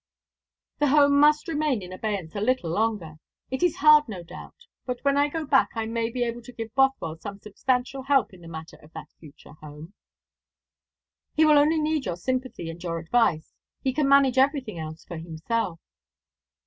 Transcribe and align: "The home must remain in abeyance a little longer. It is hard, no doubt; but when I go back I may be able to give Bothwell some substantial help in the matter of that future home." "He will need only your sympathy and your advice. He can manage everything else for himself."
"The 0.79 0.87
home 0.87 1.19
must 1.19 1.47
remain 1.47 1.83
in 1.83 1.93
abeyance 1.93 2.33
a 2.35 2.41
little 2.41 2.71
longer. 2.71 3.17
It 3.51 3.61
is 3.61 3.75
hard, 3.75 4.09
no 4.09 4.23
doubt; 4.23 4.65
but 4.83 4.97
when 5.05 5.15
I 5.15 5.27
go 5.29 5.45
back 5.45 5.69
I 5.75 5.85
may 5.85 6.09
be 6.09 6.23
able 6.23 6.41
to 6.41 6.51
give 6.51 6.73
Bothwell 6.73 7.17
some 7.19 7.37
substantial 7.37 8.01
help 8.01 8.33
in 8.33 8.41
the 8.41 8.47
matter 8.47 8.77
of 8.77 8.91
that 8.93 9.11
future 9.19 9.53
home." 9.61 9.93
"He 11.35 11.45
will 11.45 11.53
need 11.67 11.75
only 11.77 11.99
your 11.99 12.17
sympathy 12.17 12.67
and 12.71 12.81
your 12.81 12.97
advice. 12.97 13.53
He 13.83 13.93
can 13.93 14.09
manage 14.09 14.39
everything 14.39 14.79
else 14.79 15.05
for 15.05 15.17
himself." 15.17 15.79